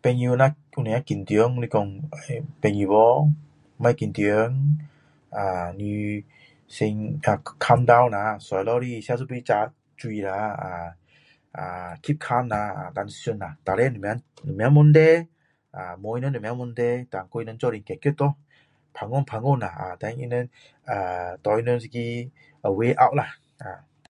[0.00, 0.46] 朋友若
[0.76, 1.82] 有什么紧张你讲
[2.28, 3.32] 欸朋友婆
[3.82, 4.78] 别紧张
[5.30, 6.24] 啊你
[6.68, 9.54] 先 calm down 啦坐下来吃一杯茶
[9.96, 10.64] 水啦啊
[11.58, 14.06] 啊 keep calm 下想下到底什么
[14.44, 15.00] 什么问题
[15.76, 18.36] 啊问他们什么问题然后跟他们一起解决咯
[18.92, 20.50] 谈讲谈讲啦然后他们
[20.90, 20.94] 啊
[21.42, 23.66] 拿他们一个 way out 啦啊